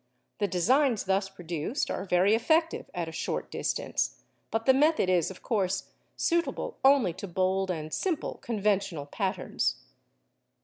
The 0.39 0.47
designs 0.47 1.03
thus 1.03 1.29
produced 1.29 1.91
are 1.91 2.05
very 2.05 2.33
effective 2.33 2.89
at 2.91 3.07
a 3.07 3.11
short 3.11 3.51
distance, 3.51 4.23
but 4.49 4.65
the 4.65 4.73
method 4.73 5.09
is, 5.11 5.29
of 5.29 5.43
course, 5.43 5.91
suitable 6.17 6.79
only 6.83 7.13
to 7.13 7.27
bold 7.27 7.69
and 7.69 7.93
simple 7.93 8.39
conventional 8.41 9.05
patterns. 9.05 9.75